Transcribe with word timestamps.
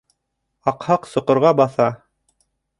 Аҡһаҡ 0.71 1.05
соҡорға 1.11 1.53
баҫа. 1.63 1.89